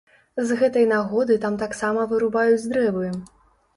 [0.51, 3.07] З гэтай нагоды там таксама вырубаюць дрэвы.